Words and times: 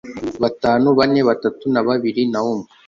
batanu, 0.41 0.87
bane, 0.97 1.19
batatu 1.29 1.65
na 1.73 1.81
babiri 1.87 2.21
na 2.31 2.39
umwe 2.51 2.67